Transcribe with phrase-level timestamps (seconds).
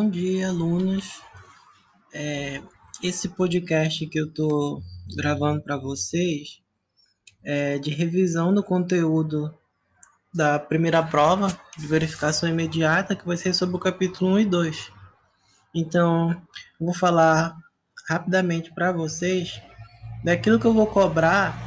[0.00, 1.20] Bom dia, alunos.
[2.14, 2.62] É,
[3.02, 4.80] esse podcast que eu estou
[5.16, 6.62] gravando para vocês
[7.42, 9.52] é de revisão do conteúdo
[10.32, 14.92] da primeira prova de verificação imediata, que vai ser sobre o capítulo 1 e 2.
[15.74, 16.40] Então,
[16.78, 17.56] vou falar
[18.08, 19.60] rapidamente para vocês
[20.22, 21.58] daquilo que eu vou cobrar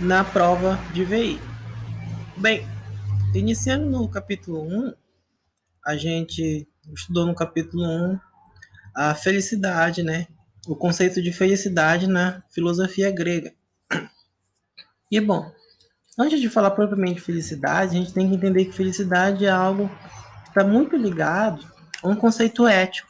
[0.00, 1.38] na prova de VI.
[2.34, 2.66] Bem,
[3.34, 4.94] iniciando no capítulo 1,
[5.84, 8.18] a gente estudou no capítulo 1
[8.94, 10.26] a felicidade, né?
[10.66, 13.52] O conceito de felicidade na filosofia grega.
[15.10, 15.50] E bom,
[16.18, 19.88] antes de falar propriamente de felicidade, a gente tem que entender que felicidade é algo
[20.44, 21.66] que está muito ligado
[22.02, 23.08] a um conceito ético,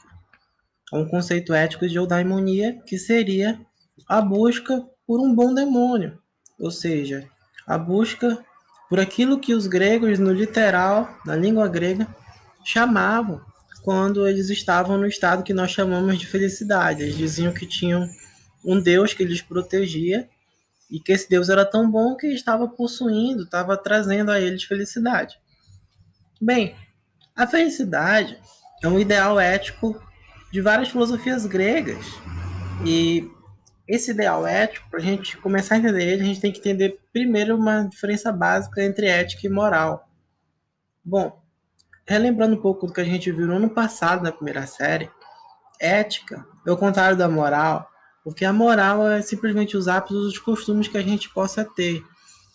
[0.93, 3.61] a um conceito ético de eudaimonia, que seria
[4.09, 6.19] a busca por um bom demônio,
[6.59, 7.29] ou seja,
[7.67, 8.45] a busca
[8.89, 12.07] por aquilo que os gregos, no literal, na língua grega,
[12.65, 13.41] chamavam
[13.83, 17.03] quando eles estavam no estado que nós chamamos de felicidade.
[17.03, 18.09] Eles diziam que tinham
[18.65, 20.29] um Deus que lhes protegia
[20.91, 25.39] e que esse Deus era tão bom que estava possuindo, estava trazendo a eles felicidade.
[26.41, 26.77] Bem,
[27.35, 28.39] a felicidade
[28.83, 30.01] é um ideal ético
[30.53, 32.05] de várias filosofias gregas.
[32.87, 33.29] E
[33.89, 37.01] esse ideal ético, para a gente começar a entender ele, a gente tem que entender
[37.13, 40.09] primeiro uma diferença básica entre ética e moral.
[41.05, 41.42] Bom,
[42.07, 45.11] relembrando um pouco do que a gente viu no ano passado na primeira série,
[45.81, 47.89] ética é o contrário da moral,
[48.25, 52.03] porque a moral é simplesmente os hábitos os costumes que a gente possa ter,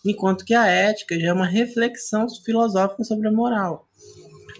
[0.04, 3.86] enquanto que a ética já é uma reflexão filosófica sobre a moral.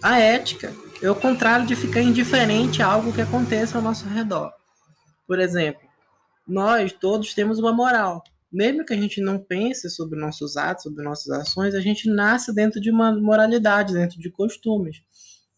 [0.01, 4.51] A ética é o contrário de ficar indiferente a algo que aconteça ao nosso redor.
[5.27, 5.81] Por exemplo,
[6.47, 11.03] nós todos temos uma moral, mesmo que a gente não pense sobre nossos atos, sobre
[11.03, 14.97] nossas ações, a gente nasce dentro de uma moralidade, dentro de costumes.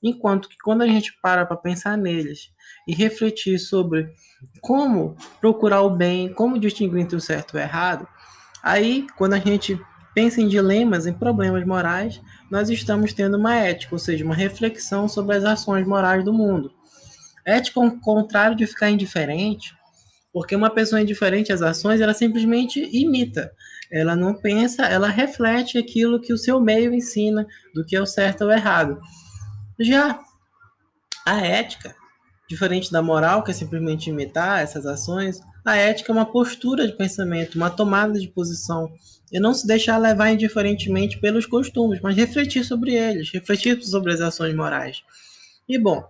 [0.03, 2.49] Enquanto que quando a gente para para pensar neles
[2.87, 4.09] e refletir sobre
[4.59, 8.07] como procurar o bem, como distinguir entre o certo e o errado,
[8.63, 9.79] aí quando a gente
[10.13, 12.19] pensa em dilemas, em problemas morais,
[12.49, 16.73] nós estamos tendo uma ética, ou seja, uma reflexão sobre as ações morais do mundo.
[17.45, 19.73] Ética, ao contrário de ficar indiferente,
[20.33, 23.51] porque uma pessoa indiferente às ações, ela simplesmente imita.
[23.91, 28.05] Ela não pensa, ela reflete aquilo que o seu meio ensina, do que é o
[28.05, 28.99] certo ou o errado.
[29.79, 30.19] Já
[31.25, 31.93] a ética,
[32.47, 36.95] diferente da moral, que é simplesmente imitar essas ações, a ética é uma postura de
[36.95, 38.91] pensamento, uma tomada de posição,
[39.31, 44.21] e não se deixar levar indiferentemente pelos costumes, mas refletir sobre eles, refletir sobre as
[44.21, 45.01] ações morais.
[45.67, 46.03] E bom,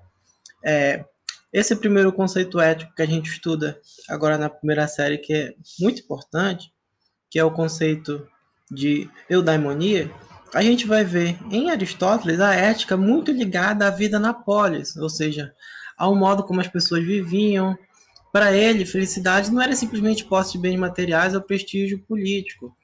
[0.63, 1.05] é,
[1.51, 3.79] esse primeiro conceito ético que a gente estuda
[4.09, 6.71] agora na primeira série, que é muito importante,
[7.29, 8.27] que é o conceito
[8.69, 10.09] de eudaimonia,
[10.53, 15.09] a gente vai ver em Aristóteles a ética muito ligada à vida na polis, ou
[15.09, 15.53] seja,
[15.97, 17.77] ao modo como as pessoas viviam.
[18.33, 22.75] Para ele, felicidade não era simplesmente posse de bens materiais ou prestígio político,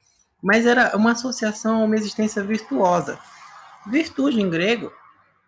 [0.42, 3.18] mas era uma associação a uma existência virtuosa.
[3.86, 4.92] Virtude em grego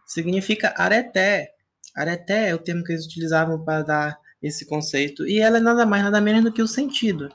[0.06, 1.52] significa areté,
[1.96, 5.26] Areté é o termo que eles utilizavam para dar esse conceito.
[5.26, 7.28] E ela é nada mais, nada menos do que o sentido.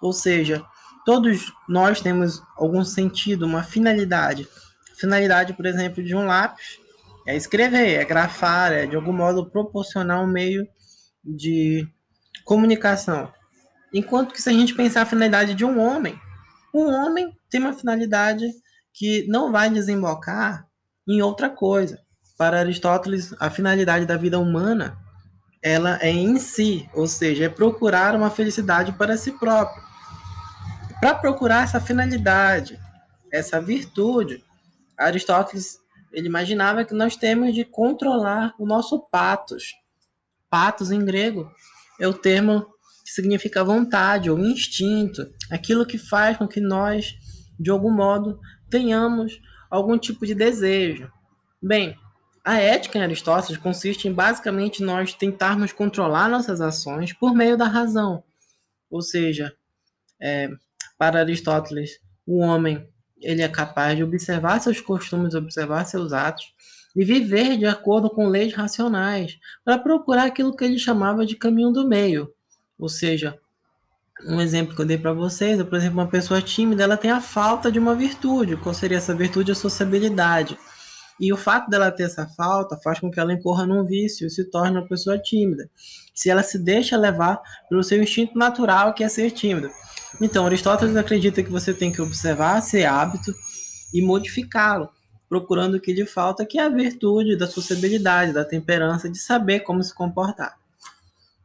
[0.00, 0.64] Ou seja,
[1.04, 4.48] todos nós temos algum sentido, uma finalidade.
[4.96, 6.78] Finalidade, por exemplo, de um lápis
[7.26, 10.66] é escrever, é grafar, é de algum modo proporcionar um meio
[11.24, 11.86] de
[12.44, 13.32] comunicação.
[13.92, 16.18] Enquanto que se a gente pensar a finalidade de um homem,
[16.74, 18.50] um homem tem uma finalidade
[18.92, 20.66] que não vai desembocar
[21.06, 22.01] em outra coisa.
[22.42, 24.98] Para Aristóteles, a finalidade da vida humana
[25.62, 29.80] ela é em si, ou seja, é procurar uma felicidade para si próprio.
[31.00, 32.76] Para procurar essa finalidade,
[33.32, 34.42] essa virtude,
[34.98, 35.78] Aristóteles
[36.12, 39.72] ele imaginava que nós temos de controlar o nosso patos.
[40.50, 41.48] Patos em grego
[42.00, 42.66] é o termo
[43.04, 47.14] que significa vontade ou instinto, aquilo que faz com que nós,
[47.56, 49.40] de algum modo, tenhamos
[49.70, 51.08] algum tipo de desejo.
[51.62, 51.96] Bem,
[52.44, 57.66] a ética em Aristóteles consiste em basicamente nós tentarmos controlar nossas ações por meio da
[57.66, 58.24] razão.
[58.90, 59.54] Ou seja,
[60.20, 60.50] é,
[60.98, 62.86] para Aristóteles, o homem
[63.20, 66.52] ele é capaz de observar seus costumes, observar seus atos
[66.94, 71.70] e viver de acordo com leis racionais para procurar aquilo que ele chamava de caminho
[71.70, 72.32] do meio.
[72.78, 73.38] Ou seja,
[74.26, 77.10] um exemplo que eu dei para vocês é, por exemplo, uma pessoa tímida, ela tem
[77.10, 78.56] a falta de uma virtude.
[78.56, 79.52] Qual seria essa virtude?
[79.52, 80.58] A sociabilidade.
[81.22, 84.30] E o fato dela ter essa falta faz com que ela incorra num vício e
[84.30, 85.70] se torne uma pessoa tímida.
[86.12, 89.70] Se ela se deixa levar pelo seu instinto natural, que é ser tímida.
[90.20, 93.32] Então, Aristóteles acredita que você tem que observar esse hábito
[93.94, 94.88] e modificá-lo
[95.28, 99.60] procurando o que lhe falta, que é a virtude da sociabilidade, da temperança, de saber
[99.60, 100.58] como se comportar.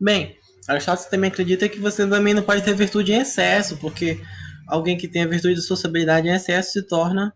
[0.01, 4.19] Bem, Aristóteles também acredita que você também não pode ter virtude em excesso, porque
[4.67, 7.31] alguém que tem a virtude de sociabilidade em excesso se torna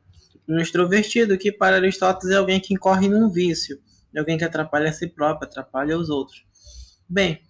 [0.48, 3.80] um extrovertido, que para Aristóteles é alguém que incorre num vício,
[4.14, 6.46] é alguém que atrapalha a si próprio, atrapalha os outros.
[7.08, 7.42] Bem,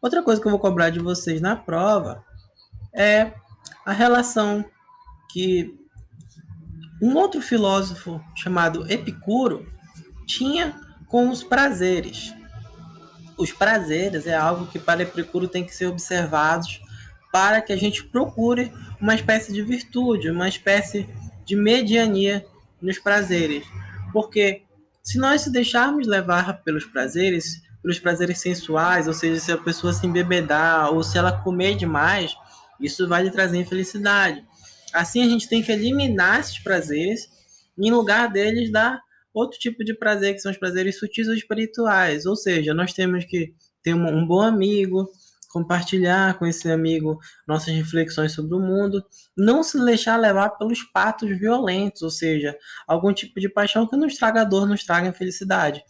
[0.00, 2.24] outra coisa que eu vou cobrar de vocês na prova
[2.94, 3.32] é
[3.84, 4.64] a relação
[5.32, 5.78] que
[7.00, 9.66] um outro filósofo chamado Epicuro
[10.26, 12.34] tinha com os prazeres.
[13.36, 16.80] Os prazeres é algo que para Epicuro tem que ser observados
[17.30, 21.06] para que a gente procure uma espécie de virtude, uma espécie
[21.46, 22.44] de mediania
[22.82, 23.64] nos prazeres.
[24.12, 24.62] Porque
[25.02, 29.92] se nós se deixarmos levar pelos prazeres, pelos prazeres sensuais, ou seja, se a pessoa
[29.92, 32.36] se embebedar ou se ela comer demais,
[32.80, 34.44] isso vai lhe trazer infelicidade.
[34.92, 37.30] Assim, a gente tem que eliminar esses prazeres
[37.78, 39.00] e, em lugar deles, dar
[39.32, 42.26] outro tipo de prazer, que são os prazeres sutis ou espirituais.
[42.26, 45.08] Ou seja, nós temos que ter um, um bom amigo,
[45.56, 49.02] compartilhar com esse amigo nossas reflexões sobre o mundo,
[49.34, 52.54] não se deixar levar pelos patos violentos, ou seja,
[52.86, 55.82] algum tipo de paixão que nos traga dor, nos traga infelicidade.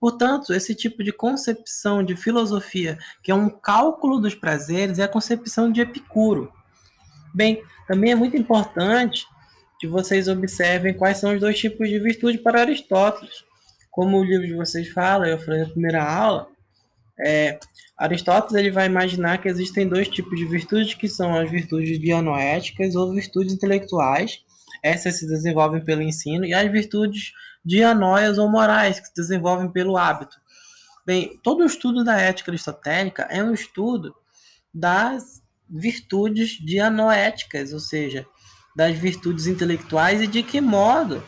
[0.00, 5.08] Portanto, esse tipo de concepção de filosofia, que é um cálculo dos prazeres, é a
[5.08, 6.52] concepção de Epicuro.
[7.32, 9.24] Bem, também é muito importante
[9.78, 13.44] que vocês observem quais são os dois tipos de virtude para Aristóteles.
[13.88, 16.48] Como o livro de vocês fala, eu falei na primeira aula,
[17.24, 17.60] é,
[18.02, 22.96] Aristóteles ele vai imaginar que existem dois tipos de virtudes, que são as virtudes dianoéticas
[22.96, 24.40] ou virtudes intelectuais.
[24.82, 27.30] Essas se desenvolvem pelo ensino, e as virtudes
[27.64, 30.36] dianóias ou morais, que se desenvolvem pelo hábito.
[31.06, 34.12] Bem, todo o estudo da ética aristotélica é um estudo
[34.74, 35.40] das
[35.70, 38.26] virtudes dianoéticas, ou seja,
[38.74, 41.22] das virtudes intelectuais e de que modo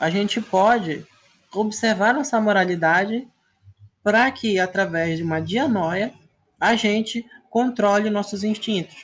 [0.00, 1.06] a gente pode
[1.52, 3.28] observar nossa moralidade
[4.04, 6.12] para que, através de uma dianoia,
[6.60, 8.94] a gente controle nossos instintos.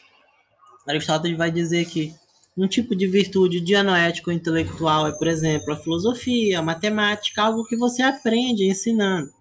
[0.87, 2.14] Aristóteles vai dizer que
[2.56, 7.76] um tipo de virtude dianoético intelectual é, por exemplo, a filosofia, a matemática, algo que
[7.76, 9.32] você aprende ensinando,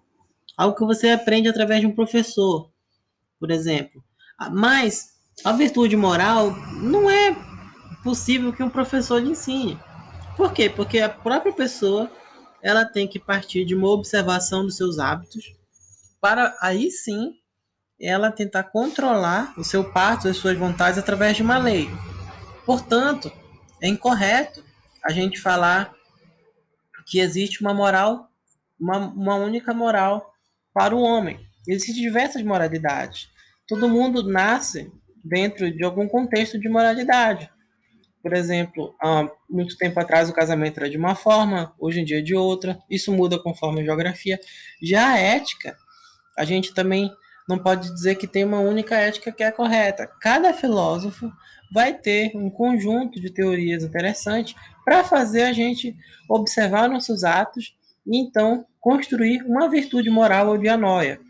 [0.56, 2.70] algo que você aprende através de um professor,
[3.38, 4.02] por exemplo.
[4.52, 5.10] Mas
[5.44, 7.36] a virtude moral não é
[8.02, 9.78] possível que um professor lhe ensine.
[10.36, 10.70] Por quê?
[10.70, 12.10] Porque a própria pessoa
[12.62, 15.54] ela tem que partir de uma observação dos seus hábitos
[16.20, 17.34] para aí sim
[18.00, 21.88] ela tentar controlar o seu parto, as suas vontades através de uma lei.
[22.64, 23.30] Portanto,
[23.80, 24.64] é incorreto
[25.04, 25.92] a gente falar
[27.06, 28.28] que existe uma moral,
[28.78, 30.32] uma, uma única moral
[30.72, 31.40] para o homem.
[31.66, 33.28] Existem diversas moralidades.
[33.68, 34.90] Todo mundo nasce
[35.22, 37.50] dentro de algum contexto de moralidade.
[38.22, 42.22] Por exemplo, há muito tempo atrás o casamento era de uma forma, hoje em dia
[42.22, 42.78] de outra.
[42.88, 44.38] Isso muda conforme a geografia.
[44.82, 45.76] Já a ética,
[46.36, 47.10] a gente também
[47.48, 50.06] não pode dizer que tem uma única ética que é correta.
[50.20, 51.30] Cada filósofo
[51.72, 55.96] vai ter um conjunto de teorias interessantes para fazer a gente
[56.28, 57.74] observar nossos atos
[58.06, 61.20] e então construir uma virtude moral ou de anóia.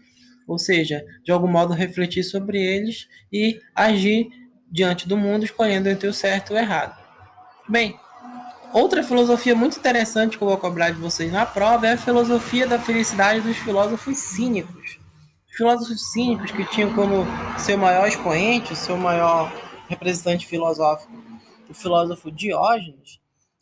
[0.46, 4.28] Ou seja, de algum modo refletir sobre eles e agir
[4.70, 6.96] diante do mundo, escolhendo entre o certo e o errado.
[7.68, 7.98] Bem,
[8.72, 12.66] outra filosofia muito interessante que eu vou cobrar de vocês na prova é a filosofia
[12.66, 14.98] da felicidade dos filósofos cínicos.
[15.50, 17.26] Os filósofos cínicos que tinham como
[17.58, 19.52] seu maior expoente, seu maior
[19.88, 21.12] representante filosófico,
[21.68, 23.20] o filósofo Diógenes,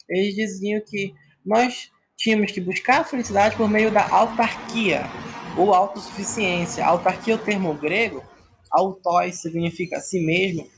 [0.09, 5.03] eles diziam que nós tínhamos que buscar a felicidade por meio da autarquia
[5.57, 6.85] ou autossuficiência.
[6.85, 8.25] Autarquia é o termo grego,
[8.71, 10.69] autóis significa a si mesmo,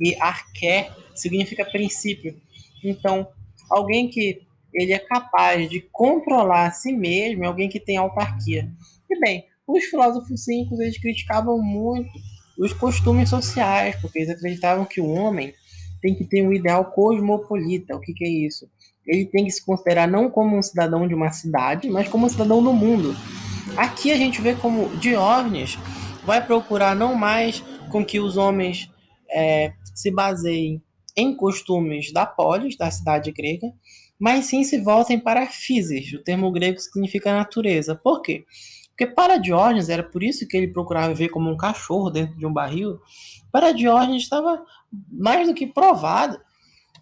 [0.00, 2.34] e arqué significa princípio.
[2.82, 3.28] Então,
[3.68, 4.40] alguém que
[4.72, 8.70] ele é capaz de controlar a si mesmo é alguém que tem autarquia.
[9.08, 12.10] E bem, os filósofos cínicos eles criticavam muito
[12.58, 15.52] os costumes sociais, porque eles acreditavam que o homem
[16.00, 17.96] tem que ter um ideal cosmopolita.
[17.96, 18.68] O que, que é isso?
[19.06, 22.28] Ele tem que se considerar não como um cidadão de uma cidade, mas como um
[22.28, 23.14] cidadão do mundo.
[23.76, 25.78] Aqui a gente vê como Diógenes
[26.24, 28.90] vai procurar não mais com que os homens
[29.32, 30.82] é, se baseiem
[31.16, 33.72] em costumes da polis, da cidade grega,
[34.18, 37.94] mas sim se voltem para physis, o termo grego significa natureza.
[37.94, 38.44] Por quê?
[38.88, 42.44] Porque para Diógenes, era por isso que ele procurava ver como um cachorro dentro de
[42.44, 42.98] um barril,
[43.50, 44.62] para Diógenes estava
[45.10, 46.38] mais do que provado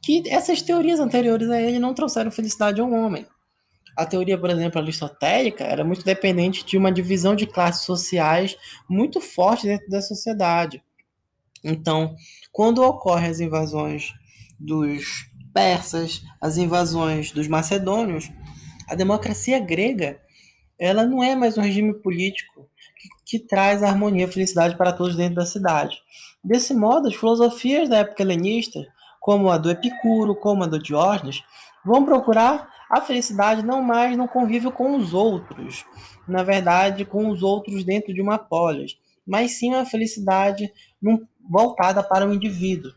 [0.01, 3.27] que essas teorias anteriores a ele não trouxeram felicidade ao homem.
[3.97, 8.57] A teoria, por exemplo, aristotélica era muito dependente de uma divisão de classes sociais
[8.89, 10.81] muito forte dentro da sociedade.
[11.65, 12.15] Então,
[12.53, 14.13] quando ocorrem as invasões
[14.59, 18.31] dos persas, as invasões dos macedônios,
[18.91, 20.19] A democracia grega,
[20.79, 22.71] ela não é mais um regime político
[23.27, 25.99] que, que traz harmonia e felicidade para todos dentro da cidade.
[26.43, 28.87] Desse modo, as filosofias da época helenista,
[29.21, 31.43] como a do Epicuro, como a do Diógenes,
[31.85, 35.85] vão procurar a felicidade não mais no convívio com os outros,
[36.27, 38.97] na verdade, com os outros dentro de uma polis,
[39.27, 40.73] mas sim a felicidade
[41.49, 42.93] voltada para o indivíduo.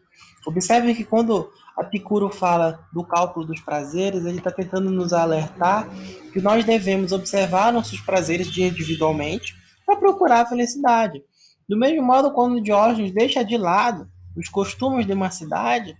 [0.46, 5.88] Observe que quando Epicuro fala do cálculo dos prazeres, ele está tentando nos alertar
[6.32, 9.56] que nós devemos observar nossos prazeres individualmente
[9.86, 11.24] para procurar a felicidade.
[11.68, 15.96] Do mesmo modo, quando Diógenes deixa de lado os costumes de uma cidade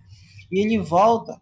[0.52, 1.40] e ele volta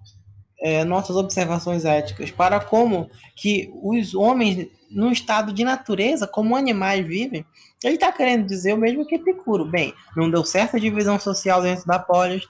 [0.61, 7.05] é, nossas observações éticas para como que os homens, no estado de natureza, como animais
[7.05, 7.45] vivem,
[7.83, 9.65] ele está querendo dizer o mesmo que Epicuro.
[9.65, 12.43] Bem, não deu certo a divisão social dentro da polis,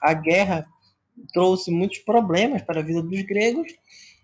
[0.00, 0.66] a guerra
[1.32, 3.72] trouxe muitos problemas para a vida dos gregos,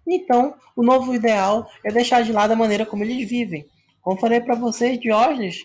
[0.07, 3.67] então o novo ideal é deixar de lado a maneira como eles vivem.
[4.03, 5.65] Como falei para vocês, Diógenes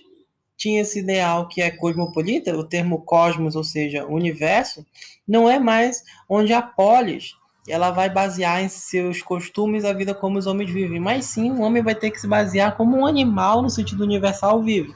[0.56, 4.86] tinha esse ideal que é cosmopolita, o termo cosmos, ou seja, universo,
[5.28, 7.34] não é mais onde a polis
[7.68, 11.62] ela vai basear em seus costumes a vida como os homens vivem, mas sim o
[11.62, 14.94] homem vai ter que se basear como um animal no sentido universal vive.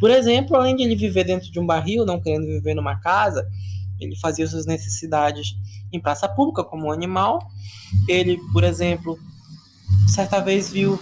[0.00, 3.46] Por exemplo, além de ele viver dentro de um barril, não querendo viver numa casa,
[4.00, 5.54] ele fazia suas necessidades
[5.92, 7.40] em praça pública como um animal.
[8.06, 9.18] Ele, por exemplo,
[10.06, 10.98] certa vez viu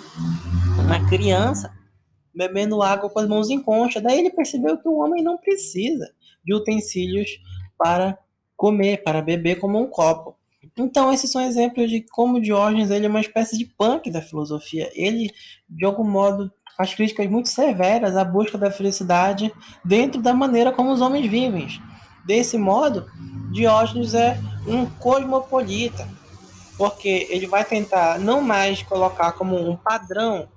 [0.78, 1.72] uma criança
[2.34, 4.00] bebendo água com as mãos em concha.
[4.00, 6.10] Daí ele percebeu que o homem não precisa
[6.44, 7.30] de utensílios
[7.78, 8.18] para
[8.56, 10.36] comer, para beber como um copo.
[10.76, 14.90] Então, esses são exemplos de como Diógenes ele é uma espécie de punk da filosofia.
[14.94, 15.30] Ele,
[15.68, 19.52] de algum modo, faz críticas muito severas à busca da felicidade
[19.84, 21.68] dentro da maneira como os homens vivem.
[22.24, 23.06] Desse modo,
[23.52, 26.08] Diógenes é um cosmopolita,
[26.76, 30.48] porque ele vai tentar não mais colocar como um padrão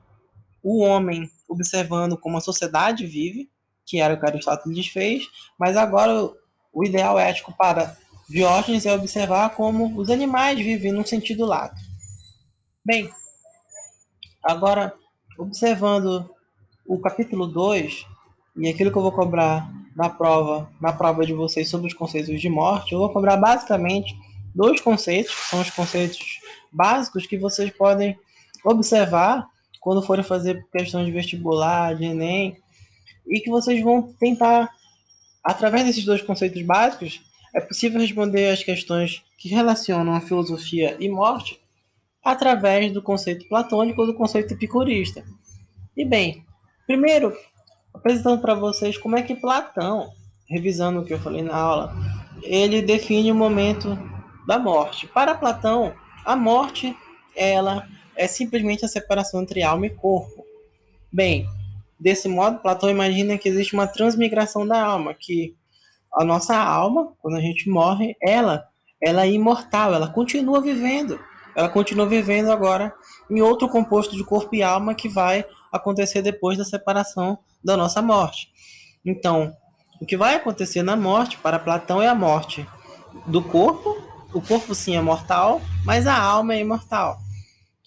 [0.63, 3.49] o homem observando como a sociedade vive,
[3.85, 5.23] que era o que Aristóteles fez,
[5.57, 6.29] mas agora
[6.73, 7.97] o ideal ético para
[8.29, 11.75] Diógenes é observar como os animais vivem num sentido lato.
[12.85, 13.09] Bem,
[14.43, 14.93] agora,
[15.35, 16.29] observando
[16.85, 18.05] o capítulo 2,
[18.57, 22.39] e aquilo que eu vou cobrar na prova, na prova de vocês sobre os conceitos
[22.39, 24.15] de morte, eu vou cobrar basicamente
[24.53, 26.19] dois conceitos, que são os conceitos
[26.71, 28.15] básicos que vocês podem
[28.63, 29.47] observar
[29.79, 32.55] quando forem fazer questões de vestibular, de Enem,
[33.27, 34.69] e que vocês vão tentar,
[35.43, 41.09] através desses dois conceitos básicos, é possível responder as questões que relacionam a filosofia e
[41.09, 41.59] morte
[42.23, 45.23] através do conceito platônico ou do conceito epicurista.
[45.95, 46.45] E bem,
[46.85, 47.35] primeiro,
[47.93, 50.11] apresentando para vocês como é que Platão,
[50.47, 51.95] revisando o que eu falei na aula,
[52.43, 53.97] ele define o momento
[54.45, 55.07] da morte.
[55.07, 55.93] Para Platão,
[56.25, 56.95] a morte
[57.35, 60.45] ela é simplesmente a separação entre alma e corpo.
[61.11, 61.47] Bem,
[61.99, 65.55] desse modo, Platão imagina que existe uma transmigração da alma, que
[66.13, 68.67] a nossa alma, quando a gente morre, ela,
[69.01, 71.19] ela é imortal, ela continua vivendo.
[71.55, 72.93] Ela continua vivendo agora
[73.29, 78.01] em outro composto de corpo e alma que vai acontecer depois da separação da nossa
[78.01, 78.49] morte.
[79.05, 79.55] Então,
[79.99, 82.65] o que vai acontecer na morte, para Platão, é a morte
[83.27, 83.97] do corpo.
[84.33, 87.17] O corpo, sim, é mortal, mas a alma é imortal.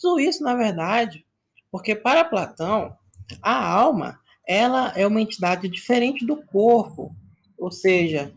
[0.00, 1.24] Tudo isso, na verdade,
[1.70, 2.94] porque para Platão,
[3.40, 7.14] a alma ela é uma entidade diferente do corpo.
[7.62, 8.34] Ou seja,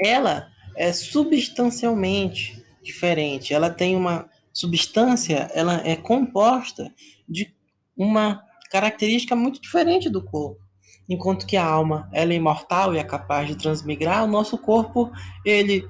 [0.00, 3.52] ela é substancialmente diferente.
[3.52, 6.90] Ela tem uma substância, ela é composta
[7.28, 7.54] de
[7.94, 10.58] uma característica muito diferente do corpo.
[11.06, 15.12] Enquanto que a alma ela é imortal e é capaz de transmigrar, o nosso corpo
[15.44, 15.86] ele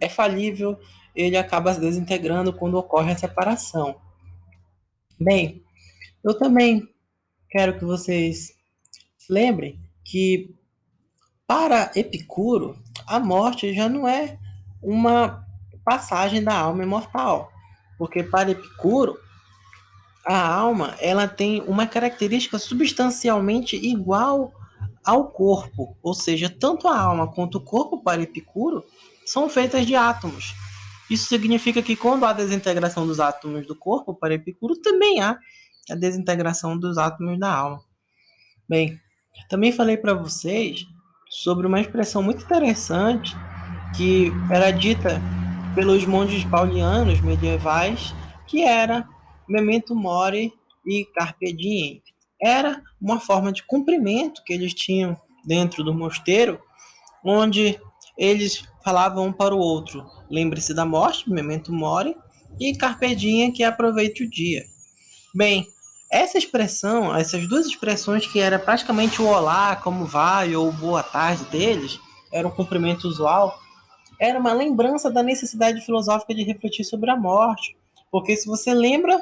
[0.00, 0.78] é falível,
[1.16, 4.00] ele acaba se desintegrando quando ocorre a separação.
[5.18, 5.64] Bem,
[6.22, 6.88] eu também
[7.50, 8.52] quero que vocês
[9.28, 10.54] lembrem que
[11.50, 14.38] para Epicuro, a morte já não é
[14.80, 15.44] uma
[15.84, 17.50] passagem da alma imortal,
[17.98, 19.18] porque para Epicuro,
[20.24, 24.52] a alma ela tem uma característica substancialmente igual
[25.04, 28.84] ao corpo, ou seja, tanto a alma quanto o corpo para Epicuro
[29.26, 30.54] são feitas de átomos.
[31.10, 35.36] Isso significa que quando há desintegração dos átomos do corpo para Epicuro, também há
[35.90, 37.82] a desintegração dos átomos da alma.
[38.68, 39.00] Bem,
[39.48, 40.86] também falei para vocês
[41.30, 43.36] sobre uma expressão muito interessante
[43.96, 45.22] que era dita
[45.74, 48.12] pelos monges paulianos medievais,
[48.48, 49.08] que era
[49.48, 50.52] memento mori
[50.84, 52.02] e carpe diem.
[52.42, 56.60] Era uma forma de cumprimento que eles tinham dentro do mosteiro,
[57.24, 57.78] onde
[58.18, 62.16] eles falavam um para o outro: lembre-se da morte, memento mori,
[62.58, 64.64] e carpe diem, que aproveite o dia.
[65.34, 65.66] Bem,
[66.10, 71.44] essa expressão, essas duas expressões que era praticamente o olá, como vai ou boa tarde
[71.44, 72.00] deles,
[72.32, 73.58] era um cumprimento usual,
[74.18, 77.76] era uma lembrança da necessidade filosófica de refletir sobre a morte.
[78.10, 79.18] Porque se você lembra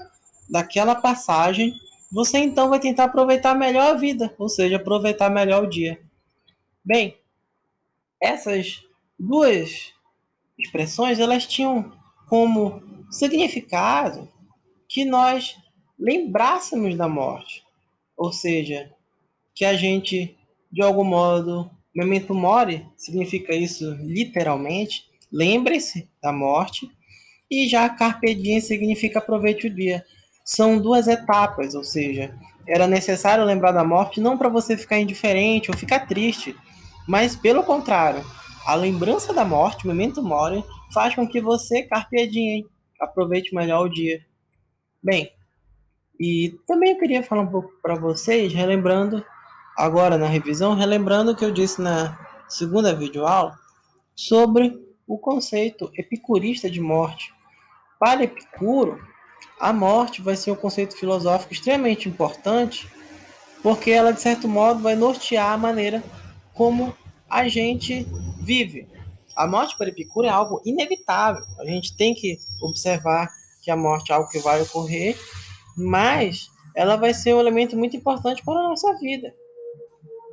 [0.48, 1.78] daquela passagem,
[2.10, 6.00] você então vai tentar aproveitar melhor a vida, ou seja, aproveitar melhor o dia.
[6.82, 7.18] Bem,
[8.20, 8.82] essas
[9.18, 9.92] duas
[10.58, 11.92] expressões, elas tinham
[12.28, 14.28] como significado
[14.88, 15.54] que nós
[15.98, 17.62] lembrássemos da morte,
[18.16, 18.90] ou seja,
[19.54, 20.36] que a gente,
[20.70, 26.88] de algum modo, memento mori significa isso literalmente, lembre-se da morte,
[27.50, 30.04] e já carpe diem significa aproveite o dia.
[30.44, 32.34] São duas etapas, ou seja,
[32.66, 36.54] era necessário lembrar da morte não para você ficar indiferente ou ficar triste,
[37.06, 38.24] mas pelo contrário,
[38.66, 40.62] a lembrança da morte, o memento mori,
[40.92, 42.66] faz com que você carpe diem,
[43.00, 44.20] aproveite melhor o dia.
[45.02, 45.30] Bem,
[46.18, 49.24] e também eu queria falar um pouco para vocês, relembrando
[49.76, 53.56] agora na revisão, relembrando o que eu disse na segunda videoaula
[54.16, 57.32] sobre o conceito epicurista de morte.
[58.00, 59.00] Para Epicuro,
[59.60, 62.88] a morte vai ser um conceito filosófico extremamente importante,
[63.62, 66.02] porque ela, de certo modo, vai nortear a maneira
[66.52, 66.94] como
[67.30, 68.06] a gente
[68.40, 68.88] vive.
[69.36, 71.44] A morte para Epicuro é algo inevitável.
[71.60, 73.30] A gente tem que observar
[73.62, 75.16] que a morte é algo que vai ocorrer
[75.78, 79.34] mas ela vai ser um elemento muito importante para a nossa vida.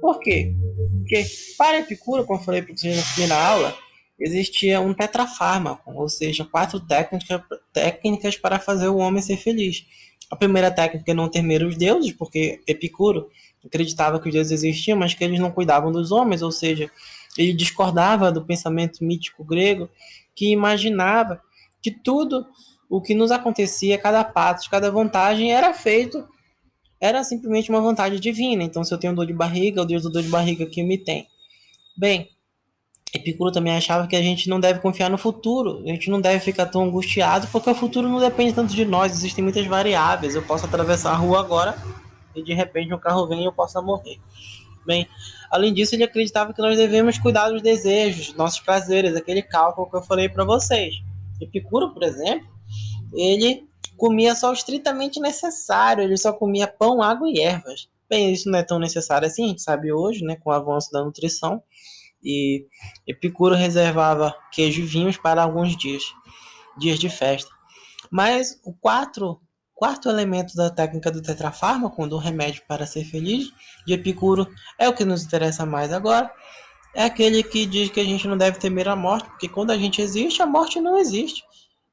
[0.02, 0.54] Por quê?
[0.98, 1.26] Porque
[1.58, 3.78] para Epicuro, como eu falei para vocês na primeira aula,
[4.20, 7.42] existia um tetrafármaco, ou seja, quatro técnicas,
[7.74, 9.86] técnicas para fazer o homem ser feliz.
[10.30, 13.30] A primeira técnica é não temer os deuses, porque Epicuro
[13.66, 16.90] acreditava que os deuses existiam, mas que eles não cuidavam dos homens, ou seja,
[17.38, 19.90] ele discordava do pensamento mítico grego
[20.36, 21.42] que imaginava
[21.82, 22.46] que tudo
[22.90, 26.28] o que nos acontecia, cada passo, cada vantagem era feito,
[27.00, 28.64] era simplesmente uma vontade divina.
[28.64, 30.98] Então, se eu tenho dor de barriga, o Deus da dor de barriga que me
[30.98, 31.28] tem.
[31.98, 32.30] Bem,
[33.14, 36.40] Epicuro também achava que a gente não deve confiar no futuro, a gente não deve
[36.40, 40.36] ficar tão angustiado, porque o futuro não depende tanto de nós, existem muitas variáveis.
[40.36, 41.76] Eu posso atravessar a rua agora
[42.36, 44.20] e de repente um carro vem e eu possa morrer.
[44.86, 45.08] Bem,
[45.50, 49.96] além disso, ele acreditava que nós devemos cuidar dos desejos, nossos prazeres, aquele cálculo que
[49.96, 50.96] eu falei para vocês.
[51.42, 52.48] Epicuro, por exemplo,
[53.16, 57.88] ele comia só o estritamente necessário, ele só comia pão, água e ervas.
[58.10, 60.92] Bem, isso não é tão necessário assim, a gente sabe hoje, né, com o avanço
[60.92, 61.64] da nutrição.
[62.24, 62.66] E
[63.08, 66.04] Epicuro reservava queijo e vinhos para alguns dias,
[66.78, 67.50] dias de festa.
[68.12, 69.40] Mas o quatro,
[69.74, 73.50] quarto elemento da técnica do tetrafármaco, do remédio para ser feliz,
[73.86, 74.48] de Epicuro,
[74.80, 76.32] é o que nos interessa mais agora.
[76.96, 79.78] É aquele que diz que a gente não deve temer a morte, porque quando a
[79.78, 81.44] gente existe, a morte não existe.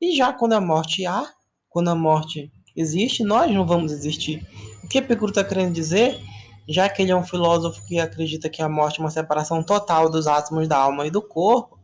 [0.03, 1.33] E já quando a morte há,
[1.71, 4.45] quando a morte existe, nós não vamos existir.
[4.83, 6.21] O que Epicuro está querendo dizer,
[6.69, 10.11] já que ele é um filósofo que acredita que a morte é uma separação total
[10.11, 11.79] dos átomos da alma e do corpo,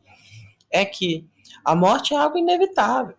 [0.69, 1.31] é que
[1.65, 3.15] a morte é algo inevitável.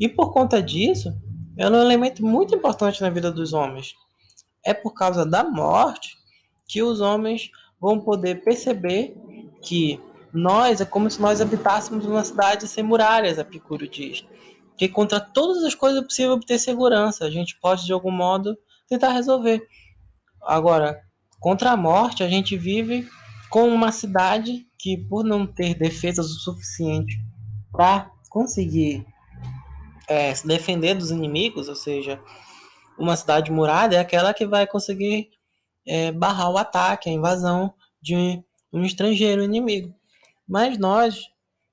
[0.00, 1.14] E por conta disso,
[1.54, 3.92] ela é um elemento muito importante na vida dos homens.
[4.64, 6.16] É por causa da morte
[6.66, 9.14] que os homens vão poder perceber
[9.60, 10.00] que
[10.32, 14.24] nós é como se nós habitássemos uma cidade sem muralhas, Epicuro diz
[14.78, 17.24] que contra todas as coisas é possível obter segurança.
[17.24, 18.56] A gente pode, de algum modo,
[18.88, 19.66] tentar resolver.
[20.40, 21.02] Agora,
[21.40, 23.08] contra a morte, a gente vive
[23.50, 27.18] com uma cidade que, por não ter defesas o suficiente
[27.72, 29.04] para conseguir
[30.06, 32.20] é, se defender dos inimigos, ou seja,
[32.96, 35.30] uma cidade murada é aquela que vai conseguir
[35.84, 39.92] é, barrar o ataque, a invasão de um, um estrangeiro inimigo.
[40.48, 41.20] Mas nós,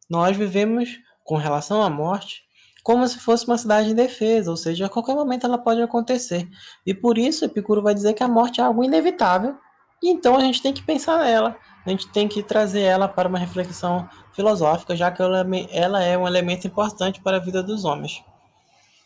[0.09, 0.89] nós vivemos
[1.23, 2.43] com relação à morte
[2.83, 6.47] como se fosse uma cidade indefesa, ou seja, a qualquer momento ela pode acontecer.
[6.85, 9.57] E por isso Epicuro vai dizer que a morte é algo inevitável,
[10.03, 13.27] e então a gente tem que pensar nela, a gente tem que trazer ela para
[13.27, 17.85] uma reflexão filosófica, já que ela, ela é um elemento importante para a vida dos
[17.85, 18.23] homens.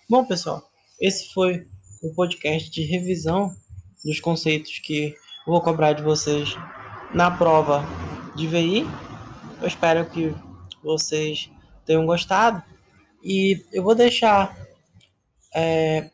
[0.10, 0.62] Bom, pessoal,
[0.99, 1.65] esse foi
[2.03, 3.49] o podcast de revisão
[4.03, 6.55] dos conceitos que vou cobrar de vocês
[7.13, 7.84] na prova
[8.36, 8.86] de VI.
[9.62, 10.34] Eu espero que
[10.84, 11.50] vocês
[11.86, 12.63] tenham gostado.
[13.24, 14.58] E eu vou deixar
[15.54, 16.10] é,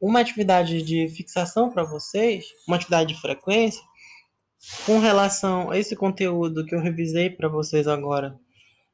[0.00, 3.82] uma atividade de fixação para vocês, uma atividade de frequência,
[4.84, 8.38] com relação a esse conteúdo que eu revisei para vocês agora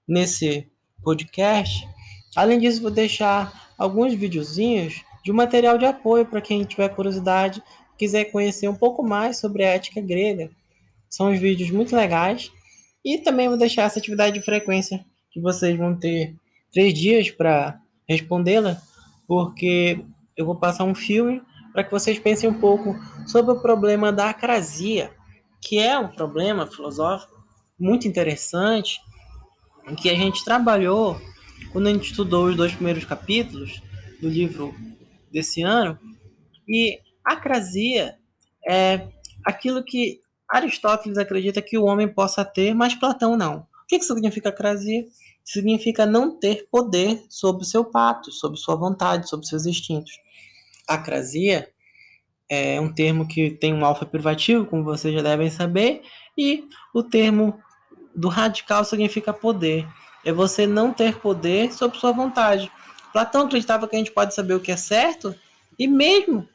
[0.06, 0.70] nesse
[1.02, 1.86] podcast.
[2.36, 7.62] Além disso, vou deixar alguns videozinhos de material de apoio para quem tiver curiosidade,
[7.98, 10.50] quiser conhecer um pouco mais sobre a ética grega.
[11.08, 12.52] São os vídeos muito legais.
[13.06, 16.34] E também vou deixar essa atividade de frequência que vocês vão ter
[16.72, 18.82] três dias para respondê-la,
[19.28, 20.04] porque
[20.36, 21.40] eu vou passar um filme
[21.72, 25.12] para que vocês pensem um pouco sobre o problema da acrasia,
[25.62, 27.32] que é um problema filosófico
[27.78, 28.98] muito interessante,
[29.96, 31.16] que a gente trabalhou
[31.72, 33.80] quando a gente estudou os dois primeiros capítulos
[34.20, 34.74] do livro
[35.30, 35.96] desse ano.
[36.68, 38.16] E acrasia
[38.68, 39.06] é
[39.44, 43.66] aquilo que Aristóteles acredita que o homem possa ter, mas Platão não.
[43.84, 45.04] O que, que significa acrasia?
[45.44, 50.12] Significa não ter poder sobre o seu pato, sobre sua vontade, sobre seus instintos.
[50.88, 51.68] Acrasia
[52.48, 56.02] é um termo que tem um alfa privativo, como vocês já devem saber,
[56.36, 57.60] e o termo
[58.14, 59.86] do radical significa poder.
[60.24, 62.70] É você não ter poder sobre sua vontade.
[63.12, 65.34] Platão acreditava que a gente pode saber o que é certo,
[65.78, 66.48] e mesmo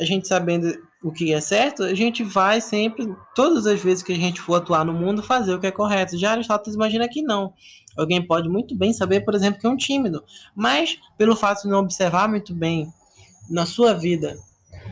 [0.00, 4.12] a gente sabendo o que é certo, a gente vai sempre, todas as vezes que
[4.12, 6.16] a gente for atuar no mundo, fazer o que é correto.
[6.16, 7.52] Já Aristóteles imagina que não.
[7.96, 11.68] Alguém pode muito bem saber, por exemplo, que é um tímido, mas pelo fato de
[11.68, 12.92] não observar muito bem
[13.50, 14.38] na sua vida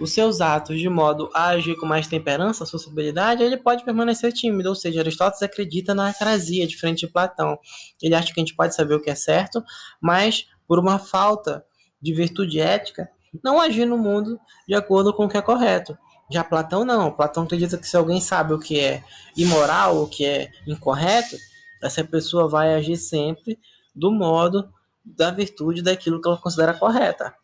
[0.01, 4.71] os seus atos de modo a agir com mais temperança, sociabilidade, ele pode permanecer tímido.
[4.71, 7.59] Ou seja, Aristóteles acredita na acrasia, diferente de Platão.
[8.03, 9.63] Ele acha que a gente pode saber o que é certo,
[10.01, 11.65] mas por uma falta
[12.01, 13.11] de virtude ética,
[13.43, 15.97] não agir no mundo de acordo com o que é correto.
[16.31, 17.11] Já Platão não.
[17.11, 19.03] Platão acredita que se alguém sabe o que é
[19.37, 21.37] imoral, o que é incorreto,
[21.83, 23.59] essa pessoa vai agir sempre
[23.95, 24.69] do modo
[25.05, 27.35] da virtude daquilo que ela considera correta.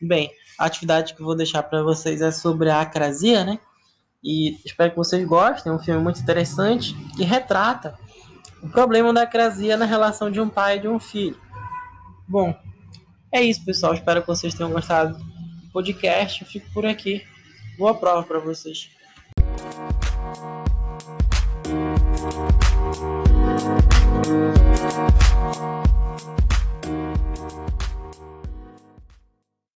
[0.00, 3.60] Bem, a atividade que eu vou deixar para vocês é sobre a acrasia, né?
[4.22, 5.72] E espero que vocês gostem.
[5.72, 7.98] É um filme muito interessante que retrata
[8.62, 11.40] o problema da acrasia na relação de um pai e de um filho.
[12.28, 12.56] Bom,
[13.30, 13.94] é isso, pessoal.
[13.94, 15.31] Espero que vocês tenham gostado do
[15.72, 16.42] podcast.
[16.42, 17.24] Eu fico por aqui.
[17.78, 18.90] Boa prova para vocês.